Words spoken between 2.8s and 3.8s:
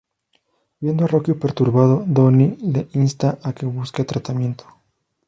insta a que